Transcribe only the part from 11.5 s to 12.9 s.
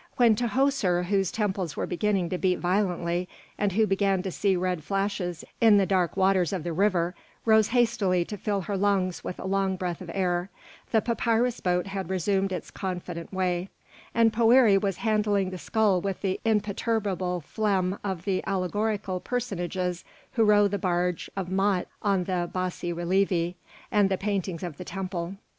boat had resumed its